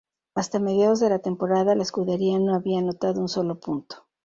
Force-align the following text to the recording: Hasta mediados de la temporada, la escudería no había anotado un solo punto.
Hasta 0.33 0.57
mediados 0.57 0.99
de 0.99 1.09
la 1.11 1.19
temporada, 1.19 1.75
la 1.75 1.83
escudería 1.83 2.39
no 2.39 2.55
había 2.55 2.79
anotado 2.79 3.21
un 3.21 3.29
solo 3.29 3.59
punto. 3.59 4.07